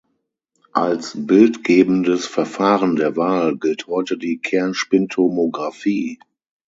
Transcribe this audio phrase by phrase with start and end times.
[0.73, 6.17] Als Bildgebendes Verfahren der Wahl gilt heute die Kernspintomographie.